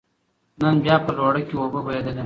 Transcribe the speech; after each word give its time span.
نن 0.61 0.75
بيا 0.83 0.95
په 1.05 1.11
لوړه 1.17 1.41
کې 1.47 1.55
اوبه 1.61 1.79
بهېدلې 1.85 2.19